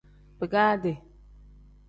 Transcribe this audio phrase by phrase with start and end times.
[0.39, 0.93] Bigaadi.